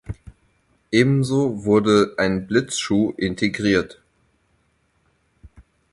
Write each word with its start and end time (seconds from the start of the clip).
Ebenso 0.89 1.63
wurde 1.63 2.15
ein 2.17 2.47
Blitzschuh 2.47 3.13
integriert. 3.17 4.01